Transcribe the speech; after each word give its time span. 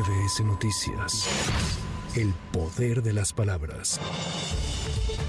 MBS 0.00 0.40
Noticias. 0.44 1.28
El 2.16 2.32
poder 2.52 3.02
de 3.02 3.12
las 3.12 3.34
palabras. 3.34 4.00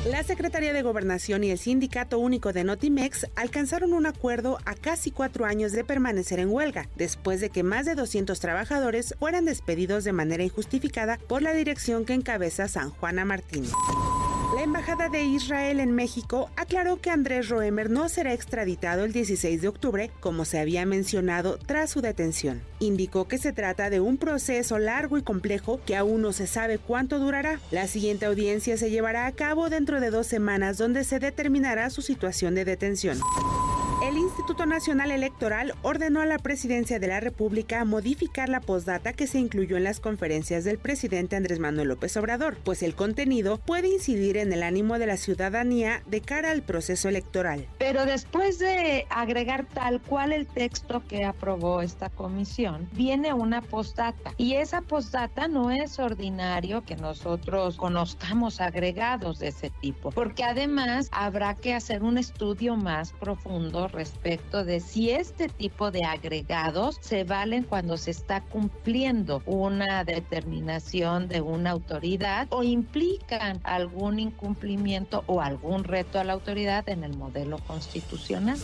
La 0.05 0.23
Secretaría 0.23 0.71
de 0.71 0.81
Gobernación 0.81 1.43
y 1.43 1.51
el 1.51 1.57
Sindicato 1.57 2.19
Único 2.19 2.53
de 2.53 2.63
Notimex 2.63 3.27
alcanzaron 3.35 3.91
un 3.91 4.05
acuerdo 4.05 4.59
a 4.65 4.75
casi 4.75 5.11
cuatro 5.11 5.43
años 5.43 5.73
de 5.73 5.83
permanecer 5.83 6.39
en 6.39 6.49
huelga, 6.49 6.87
después 6.95 7.41
de 7.41 7.49
que 7.49 7.63
más 7.63 7.85
de 7.85 7.95
200 7.95 8.39
trabajadores 8.39 9.13
fueran 9.19 9.43
despedidos 9.43 10.05
de 10.05 10.13
manera 10.13 10.43
injustificada 10.43 11.17
por 11.27 11.41
la 11.41 11.53
dirección 11.53 12.05
que 12.05 12.13
encabeza 12.13 12.69
San 12.69 12.91
Juana 12.91 13.25
Martín. 13.25 13.65
La 14.61 14.65
Embajada 14.65 15.09
de 15.09 15.23
Israel 15.23 15.79
en 15.79 15.91
México 15.91 16.51
aclaró 16.55 17.01
que 17.01 17.09
Andrés 17.09 17.49
Roemer 17.49 17.89
no 17.89 18.09
será 18.09 18.31
extraditado 18.31 19.05
el 19.05 19.11
16 19.11 19.59
de 19.59 19.67
octubre, 19.67 20.11
como 20.19 20.45
se 20.45 20.59
había 20.59 20.85
mencionado 20.85 21.57
tras 21.57 21.89
su 21.89 22.01
detención. 22.01 22.61
Indicó 22.77 23.27
que 23.27 23.39
se 23.39 23.53
trata 23.53 23.89
de 23.89 24.01
un 24.01 24.17
proceso 24.17 24.77
largo 24.77 25.17
y 25.17 25.23
complejo 25.23 25.81
que 25.83 25.95
aún 25.95 26.21
no 26.21 26.31
se 26.31 26.45
sabe 26.45 26.77
cuánto 26.77 27.17
durará. 27.17 27.59
La 27.71 27.87
siguiente 27.87 28.27
audiencia 28.27 28.77
se 28.77 28.91
llevará 28.91 29.25
a 29.25 29.31
cabo 29.31 29.67
dentro 29.67 29.99
de 29.99 30.11
dos 30.11 30.27
semanas 30.27 30.77
donde 30.77 31.05
se 31.05 31.17
determinará 31.17 31.89
su 31.89 32.03
situación 32.03 32.53
de 32.53 32.63
detención. 32.63 33.17
El 34.11 34.17
Instituto 34.17 34.65
Nacional 34.65 35.09
Electoral 35.09 35.73
ordenó 35.83 36.19
a 36.19 36.25
la 36.25 36.37
Presidencia 36.37 36.99
de 36.99 37.07
la 37.07 37.21
República 37.21 37.85
modificar 37.85 38.49
la 38.49 38.59
postdata 38.59 39.13
que 39.13 39.25
se 39.25 39.39
incluyó 39.39 39.77
en 39.77 39.85
las 39.85 40.01
conferencias 40.01 40.65
del 40.65 40.79
presidente 40.79 41.37
Andrés 41.37 41.59
Manuel 41.59 41.87
López 41.87 42.17
Obrador, 42.17 42.57
pues 42.57 42.83
el 42.83 42.93
contenido 42.93 43.59
puede 43.59 43.87
incidir 43.87 44.35
en 44.35 44.51
el 44.51 44.63
ánimo 44.63 44.99
de 44.99 45.05
la 45.05 45.15
ciudadanía 45.15 46.03
de 46.07 46.19
cara 46.19 46.51
al 46.51 46.61
proceso 46.61 47.07
electoral. 47.07 47.65
Pero 47.77 48.05
después 48.05 48.59
de 48.59 49.07
agregar 49.09 49.65
tal 49.73 50.01
cual 50.01 50.33
el 50.33 50.45
texto 50.45 51.01
que 51.07 51.23
aprobó 51.23 51.81
esta 51.81 52.09
comisión, 52.09 52.89
viene 52.91 53.31
una 53.31 53.61
postdata 53.61 54.33
y 54.35 54.55
esa 54.55 54.81
postdata 54.81 55.47
no 55.47 55.71
es 55.71 55.99
ordinario 55.99 56.83
que 56.83 56.97
nosotros 56.97 57.77
conozcamos 57.77 58.59
agregados 58.59 59.39
de 59.39 59.47
ese 59.47 59.69
tipo, 59.79 60.11
porque 60.11 60.43
además 60.43 61.07
habrá 61.13 61.55
que 61.55 61.73
hacer 61.73 62.03
un 62.03 62.17
estudio 62.17 62.75
más 62.75 63.13
profundo 63.13 63.87
respecto 64.01 64.65
de 64.65 64.79
si 64.79 65.11
este 65.11 65.47
tipo 65.47 65.91
de 65.91 66.03
agregados 66.03 66.97
se 67.01 67.23
valen 67.23 67.63
cuando 67.63 67.97
se 67.97 68.09
está 68.09 68.41
cumpliendo 68.41 69.43
una 69.45 70.03
determinación 70.03 71.27
de 71.27 71.41
una 71.41 71.69
autoridad 71.69 72.47
o 72.49 72.63
implican 72.63 73.61
algún 73.63 74.17
incumplimiento 74.17 75.23
o 75.27 75.39
algún 75.39 75.83
reto 75.83 76.19
a 76.19 76.23
la 76.23 76.33
autoridad 76.33 76.89
en 76.89 77.03
el 77.03 77.15
modelo 77.15 77.59
constitucional. 77.59 78.57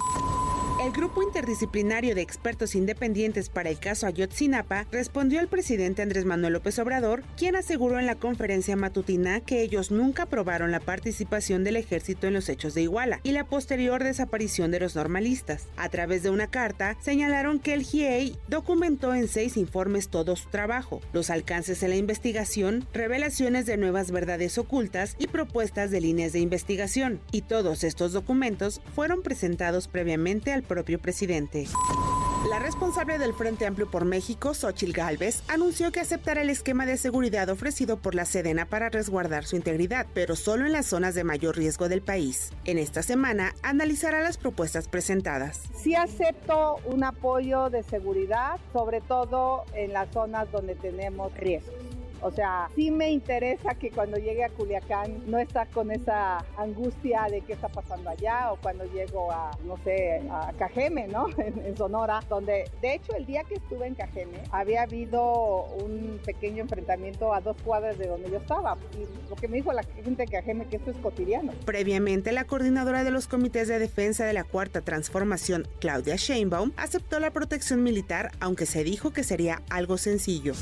El 0.87 0.93
grupo 0.93 1.21
interdisciplinario 1.21 2.15
de 2.15 2.21
expertos 2.21 2.73
independientes 2.73 3.49
para 3.49 3.69
el 3.69 3.77
caso 3.77 4.07
Ayotzinapa 4.07 4.87
respondió 4.89 5.41
al 5.41 5.49
presidente 5.49 6.01
Andrés 6.01 6.23
Manuel 6.23 6.53
López 6.53 6.79
Obrador, 6.79 7.25
quien 7.35 7.57
aseguró 7.57 7.99
en 7.99 8.05
la 8.05 8.15
conferencia 8.15 8.77
matutina 8.77 9.41
que 9.41 9.61
ellos 9.61 9.91
nunca 9.91 10.23
aprobaron 10.23 10.71
la 10.71 10.79
participación 10.79 11.65
del 11.65 11.75
ejército 11.75 12.27
en 12.27 12.35
los 12.35 12.47
hechos 12.47 12.73
de 12.73 12.83
Iguala 12.83 13.19
y 13.23 13.33
la 13.33 13.43
posterior 13.43 14.01
desaparición 14.01 14.71
de 14.71 14.79
los 14.79 14.95
normalistas. 14.95 15.67
A 15.75 15.89
través 15.89 16.23
de 16.23 16.29
una 16.29 16.47
carta, 16.47 16.95
señalaron 17.01 17.59
que 17.59 17.73
el 17.73 17.83
GIEI 17.83 18.37
documentó 18.47 19.13
en 19.13 19.27
seis 19.27 19.57
informes 19.57 20.07
todo 20.07 20.37
su 20.37 20.47
trabajo, 20.47 21.01
los 21.11 21.29
alcances 21.29 21.83
en 21.83 21.89
la 21.89 21.97
investigación, 21.97 22.87
revelaciones 22.93 23.65
de 23.65 23.75
nuevas 23.75 24.11
verdades 24.11 24.57
ocultas 24.57 25.17
y 25.19 25.27
propuestas 25.27 25.91
de 25.91 25.99
líneas 25.99 26.31
de 26.31 26.39
investigación, 26.39 27.19
y 27.33 27.41
todos 27.41 27.83
estos 27.83 28.13
documentos 28.13 28.79
fueron 28.95 29.21
presentados 29.21 29.89
previamente 29.89 30.53
al 30.53 30.63
propio 30.77 30.99
presidente. 30.99 31.65
La 32.51 32.59
responsable 32.59 33.17
del 33.17 33.33
Frente 33.33 33.65
Amplio 33.65 33.89
por 33.89 34.05
México, 34.05 34.53
Xochil 34.53 34.93
Gálvez, 34.93 35.41
anunció 35.47 35.91
que 35.91 36.01
aceptará 36.01 36.43
el 36.43 36.51
esquema 36.51 36.85
de 36.85 36.97
seguridad 36.97 37.49
ofrecido 37.49 37.97
por 37.97 38.13
la 38.13 38.25
Sedena 38.25 38.67
para 38.67 38.89
resguardar 38.89 39.45
su 39.45 39.55
integridad, 39.55 40.05
pero 40.13 40.35
solo 40.35 40.67
en 40.67 40.73
las 40.73 40.85
zonas 40.85 41.15
de 41.15 41.23
mayor 41.23 41.57
riesgo 41.57 41.89
del 41.89 42.03
país. 42.03 42.51
En 42.65 42.77
esta 42.77 43.01
semana 43.01 43.55
analizará 43.63 44.21
las 44.21 44.37
propuestas 44.37 44.87
presentadas. 44.87 45.63
Sí 45.81 45.95
acepto 45.95 46.75
un 46.85 47.03
apoyo 47.03 47.71
de 47.71 47.81
seguridad, 47.81 48.59
sobre 48.71 49.01
todo 49.01 49.65
en 49.73 49.93
las 49.93 50.11
zonas 50.11 50.51
donde 50.51 50.75
tenemos 50.75 51.33
riesgos. 51.33 51.86
O 52.21 52.31
sea, 52.31 52.69
sí 52.75 52.91
me 52.91 53.11
interesa 53.11 53.75
que 53.75 53.91
cuando 53.91 54.17
llegue 54.17 54.43
a 54.43 54.49
Culiacán 54.49 55.23
no 55.27 55.37
está 55.37 55.65
con 55.65 55.91
esa 55.91 56.43
angustia 56.57 57.27
de 57.29 57.41
qué 57.41 57.53
está 57.53 57.69
pasando 57.69 58.09
allá 58.09 58.51
o 58.51 58.57
cuando 58.57 58.85
llego 58.85 59.31
a, 59.31 59.51
no 59.65 59.77
sé, 59.83 60.21
a 60.29 60.51
Cajeme, 60.57 61.07
¿no? 61.07 61.27
En, 61.37 61.77
Sonora, 61.77 62.21
donde 62.29 62.69
de 62.81 62.95
hecho 62.95 63.13
el 63.15 63.25
día 63.25 63.43
que 63.43 63.55
estuve 63.55 63.87
en 63.87 63.95
Cajeme 63.95 64.39
había 64.51 64.83
habido 64.83 65.65
un 65.83 66.19
pequeño 66.25 66.63
enfrentamiento 66.63 67.33
a 67.33 67.41
dos 67.41 67.55
cuadras 67.63 67.97
de 67.97 68.07
donde 68.07 68.31
yo 68.31 68.37
estaba. 68.37 68.77
Y 68.93 69.29
lo 69.29 69.35
que 69.35 69.47
me 69.47 69.57
dijo 69.57 69.71
la 69.71 69.83
gente 69.83 70.25
de 70.25 70.27
Cajeme 70.27 70.65
que 70.67 70.77
esto 70.77 70.91
es 70.91 70.97
cotidiano. 70.97 71.53
Previamente, 71.65 72.31
la 72.31 72.45
coordinadora 72.45 73.03
de 73.03 73.11
los 73.11 73.27
comités 73.27 73.67
de 73.67 73.79
defensa 73.79 74.25
de 74.25 74.33
la 74.33 74.43
Cuarta 74.43 74.81
Transformación, 74.81 75.67
Claudia 75.79 76.15
Sheinbaum, 76.15 76.71
aceptó 76.77 77.19
la 77.19 77.31
protección 77.31 77.83
militar, 77.83 78.31
aunque 78.39 78.65
se 78.65 78.83
dijo 78.83 79.11
que 79.11 79.23
sería 79.23 79.61
algo 79.69 79.97
sencillo. 79.97 80.53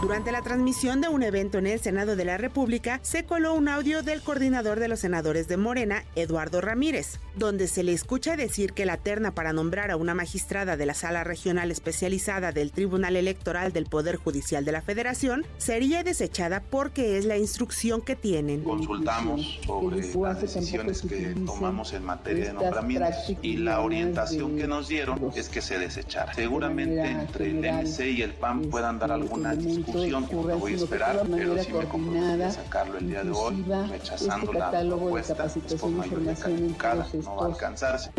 Durante 0.00 0.30
la 0.30 0.42
transmisión 0.42 1.00
de 1.00 1.08
un 1.08 1.24
evento 1.24 1.58
en 1.58 1.66
el 1.66 1.80
Senado 1.80 2.14
de 2.14 2.24
la 2.24 2.38
República, 2.38 3.00
se 3.02 3.24
coló 3.24 3.54
un 3.54 3.66
audio 3.66 4.04
del 4.04 4.22
coordinador 4.22 4.78
de 4.78 4.86
los 4.86 5.00
senadores 5.00 5.48
de 5.48 5.56
Morena, 5.56 6.04
Eduardo 6.14 6.60
Ramírez, 6.60 7.18
donde 7.34 7.66
se 7.66 7.82
le 7.82 7.94
escucha 7.94 8.36
decir 8.36 8.74
que 8.74 8.86
la 8.86 8.96
terna 8.96 9.32
para 9.32 9.52
nombrar 9.52 9.90
a 9.90 9.96
una 9.96 10.14
magistrada 10.14 10.76
de 10.76 10.86
la 10.86 10.94
Sala 10.94 11.24
Regional 11.24 11.72
Especializada 11.72 12.52
del 12.52 12.70
Tribunal 12.70 13.16
Electoral 13.16 13.72
del 13.72 13.86
Poder 13.86 14.14
Judicial 14.14 14.64
de 14.64 14.70
la 14.70 14.82
Federación 14.82 15.44
sería 15.56 16.04
desechada 16.04 16.62
porque 16.70 17.18
es 17.18 17.24
la 17.24 17.36
instrucción 17.36 18.00
que 18.00 18.14
tienen. 18.14 18.62
Consultamos 18.62 19.58
sobre 19.66 20.12
las 20.14 20.40
decisiones 20.40 21.02
que 21.02 21.34
tomamos 21.44 21.92
en 21.92 22.04
materia 22.04 22.46
de 22.46 22.52
nombramientos 22.52 23.36
y 23.42 23.56
la 23.56 23.80
orientación 23.80 24.56
que 24.56 24.68
nos 24.68 24.86
dieron 24.86 25.32
es 25.34 25.48
que 25.48 25.60
se 25.60 25.76
desechara. 25.76 26.34
Seguramente 26.34 27.02
entre 27.02 27.50
el 27.50 27.58
MC 27.58 28.12
y 28.12 28.22
el 28.22 28.34
PAN 28.34 28.62
puedan 28.70 29.00
dar 29.00 29.10
alguna 29.10 29.56
discusión 29.56 29.87
discusión, 29.92 30.28
voy 30.60 30.72
a 30.72 30.76
esperar, 30.76 31.26
pero 31.30 31.62
sí 31.62 31.72
me 31.72 31.84
comprometo 31.86 32.44
a 32.44 32.50
sacarlo 32.50 32.98
el 32.98 33.08
día 33.08 33.24
de 33.24 33.30
hoy, 33.30 33.64
rechazando 33.88 34.52
la 34.52 34.70
propuesta, 34.70 35.46
es 35.46 35.74
por 35.74 35.90
mayoría 35.90 36.34
calificada, 36.34 37.06
no 37.22 37.36
va 37.36 37.44
a 37.44 37.46
alcanzarse. 37.46 38.10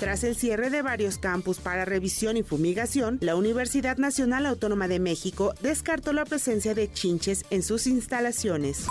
Tras 0.00 0.24
el 0.24 0.34
cierre 0.34 0.70
de 0.70 0.80
varios 0.80 1.18
campus 1.18 1.58
para 1.58 1.84
revisión 1.84 2.38
y 2.38 2.42
fumigación, 2.42 3.18
la 3.20 3.36
Universidad 3.36 3.98
Nacional 3.98 4.46
Autónoma 4.46 4.88
de 4.88 4.98
México 4.98 5.52
descartó 5.60 6.14
la 6.14 6.24
presencia 6.24 6.74
de 6.74 6.90
chinches 6.90 7.44
en 7.50 7.62
sus 7.62 7.86
instalaciones. 7.86 8.86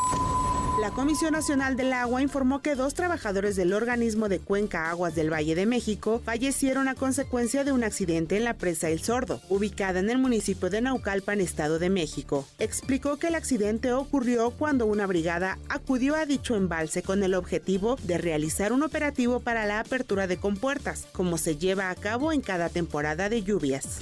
La 0.80 0.92
Comisión 0.92 1.34
Nacional 1.34 1.76
del 1.76 1.92
Agua 1.92 2.22
informó 2.22 2.62
que 2.62 2.74
dos 2.74 2.94
trabajadores 2.94 3.58
del 3.58 3.74
organismo 3.74 4.30
de 4.30 4.40
Cuenca 4.40 4.90
Aguas 4.90 5.14
del 5.14 5.32
Valle 5.32 5.54
de 5.54 5.66
México 5.66 6.22
fallecieron 6.24 6.88
a 6.88 6.96
consecuencia 6.96 7.66
de 7.66 7.74
un 7.74 7.84
accidente 7.84 8.38
en 8.38 8.46
la 8.46 8.54
presa 8.54 8.90
El 8.90 9.02
Sordo, 9.02 9.42
ubicada 9.50 10.00
en 10.00 10.10
el 10.10 10.18
municipio 10.20 10.70
de 10.70 10.80
Naucalpan, 10.80 11.42
Estado 11.42 11.80
de 11.80 11.90
México. 11.90 12.48
Explicó 12.60 13.18
que 13.18 13.28
el 13.28 13.36
accidente 13.36 13.92
ocurrió 13.92 14.52
cuando 14.52 14.86
una 14.86 15.06
brigada 15.06 15.60
acudió 15.68 16.16
a 16.16 16.26
dicho 16.26 16.56
embalse 16.56 17.04
con 17.04 17.24
el 17.24 17.36
objetivo 17.36 17.98
de 18.04 18.18
realizar 18.18 18.72
un 18.72 18.84
operativo 18.84 19.42
para 19.42 19.66
la 19.66 19.82
apertura 19.82 20.28
de 20.28 20.38
compuertas, 20.38 21.08
como 21.12 21.38
se 21.38 21.58
lleva 21.58 21.90
a 21.90 21.96
cabo 21.96 22.32
en 22.32 22.40
cada 22.40 22.70
temporada 22.70 23.28
de 23.28 23.44
lluvias 23.44 24.00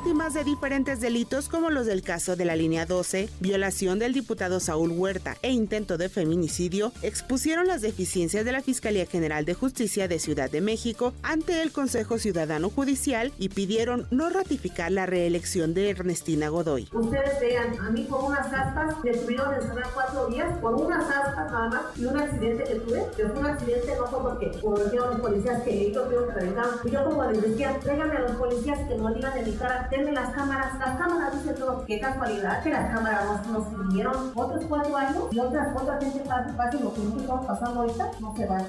víctimas 0.00 0.32
de 0.32 0.44
diferentes 0.44 0.98
delitos 1.02 1.50
como 1.50 1.68
los 1.68 1.84
del 1.84 2.00
caso 2.00 2.34
de 2.34 2.46
la 2.46 2.56
línea 2.56 2.86
12, 2.86 3.28
violación 3.38 3.98
del 3.98 4.14
diputado 4.14 4.58
Saúl 4.58 4.92
Huerta 4.92 5.36
e 5.42 5.50
intento 5.50 5.98
de 5.98 6.08
feminicidio, 6.08 6.90
expusieron 7.02 7.66
las 7.66 7.82
deficiencias 7.82 8.46
de 8.46 8.52
la 8.52 8.62
Fiscalía 8.62 9.04
General 9.04 9.44
de 9.44 9.52
Justicia 9.52 10.08
de 10.08 10.18
Ciudad 10.18 10.50
de 10.50 10.62
México 10.62 11.12
ante 11.22 11.60
el 11.60 11.70
Consejo 11.70 12.16
Ciudadano 12.16 12.70
Judicial 12.70 13.30
y 13.38 13.50
pidieron 13.50 14.06
no 14.10 14.30
ratificar 14.30 14.90
la 14.90 15.04
reelección 15.04 15.74
de 15.74 15.90
Ernestina 15.90 16.48
Godoy. 16.48 16.88
Ustedes 16.94 17.38
vean, 17.38 17.78
a 17.78 17.90
mí 17.90 18.06
con 18.06 18.24
unas 18.24 18.50
aspas 18.50 19.04
me 19.04 19.12
tuvieron 19.12 19.52
encerrar 19.52 19.90
cuatro 19.92 20.28
días, 20.28 20.58
por 20.60 20.76
unas 20.76 21.04
aspas 21.04 21.52
nada 21.52 21.68
más, 21.68 21.82
y 21.98 22.06
un 22.06 22.18
accidente 22.18 22.64
que 22.64 22.74
tuve, 22.76 23.04
que 23.18 23.26
fue 23.26 23.38
un 23.38 23.46
accidente 23.46 23.94
no 23.98 24.06
fue 24.06 24.22
porque, 24.22 24.60
como 24.62 24.78
dijeron 24.78 25.10
los 25.10 25.20
policías 25.20 25.62
que 25.62 25.88
ellos 25.88 26.06
creo 26.08 26.26
que 26.26 26.32
reventaron, 26.32 26.90
yo 26.90 27.04
como 27.04 27.24
les 27.30 27.42
decía, 27.42 27.78
tráiganme 27.80 28.16
a 28.16 28.20
los 28.20 28.32
policías 28.32 28.78
que 28.88 28.94
no 28.96 29.12
digan 29.12 29.36
en 29.36 29.44
mi 29.44 29.56
cara, 29.56 29.89
denme 29.90 30.12
las 30.12 30.32
cámaras, 30.34 30.78
las 30.78 30.96
cámaras 30.96 31.38
dicen 31.38 31.56
todo, 31.56 31.84
qué 31.86 32.00
casualidad 32.00 32.62
que 32.62 32.70
las 32.70 32.92
cámaras 32.92 33.24
nos, 33.24 33.46
nos 33.48 33.68
sirvieron 33.68 34.32
otros 34.34 34.64
cuatro 34.68 34.96
años 34.96 35.24
y 35.30 35.38
otras, 35.38 35.76
otra 35.76 35.98
gente 36.00 36.20
pase 36.20 36.80
lo 36.80 36.94
que 36.94 37.00
nosotros 37.00 37.22
estamos 37.22 37.46
pasando 37.46 37.80
ahorita, 37.80 38.10
no 38.20 38.36
se 38.36 38.46
van. 38.46 38.66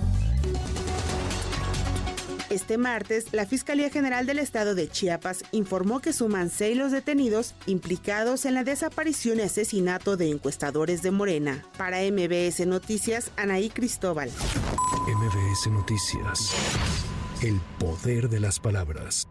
Este 2.52 2.78
martes, 2.78 3.32
la 3.32 3.46
Fiscalía 3.46 3.90
General 3.90 4.26
del 4.26 4.38
Estado 4.38 4.76
de 4.76 4.90
Chiapas 4.90 5.46
informó 5.54 6.02
que 6.02 6.12
suman 6.12 6.50
seis 6.50 6.76
los 6.76 6.92
detenidos 6.92 7.56
implicados 7.66 8.44
en 8.44 8.56
la 8.56 8.66
desaparición 8.66 9.40
y 9.40 9.44
asesinato 9.44 10.18
de 10.18 10.30
encuestadores 10.30 11.02
de 11.02 11.12
Morena. 11.12 11.64
Para 11.78 12.00
MBS 12.02 12.68
Noticias, 12.68 13.32
Anaí 13.38 13.70
Cristóbal. 13.70 14.30
MBS 15.08 15.72
Noticias. 15.72 16.54
El 17.42 17.62
poder 17.80 18.28
de 18.28 18.42
las 18.42 18.60
palabras. 18.60 19.30